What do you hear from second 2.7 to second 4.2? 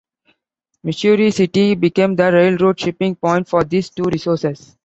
shipping point for these two